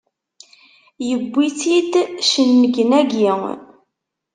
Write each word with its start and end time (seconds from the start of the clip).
Yewwi-tt-id 1.07 1.91
cennegnagi! 2.29 3.29